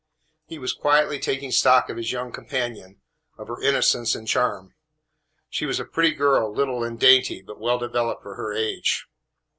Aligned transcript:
He 0.47 0.57
was 0.57 0.73
quietly 0.73 1.19
taking 1.19 1.51
stock 1.51 1.87
of 1.87 1.95
his 1.97 2.11
young 2.11 2.31
companion, 2.31 3.01
of 3.37 3.47
her 3.49 3.61
innocence 3.61 4.15
and 4.15 4.27
charm. 4.27 4.73
She 5.47 5.67
was 5.67 5.79
a 5.79 5.85
pretty 5.85 6.15
girl, 6.15 6.51
little 6.51 6.83
and 6.83 6.99
dainty, 6.99 7.43
but 7.43 7.59
well 7.59 7.77
developed 7.77 8.23
for 8.23 8.33
her 8.33 8.51
age. 8.51 9.05